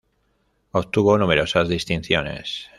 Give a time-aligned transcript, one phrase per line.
[0.71, 2.65] Obtuvo numerosas distinciones.